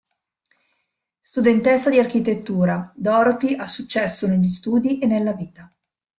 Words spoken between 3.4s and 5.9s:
ha successo negli studi e nella vita.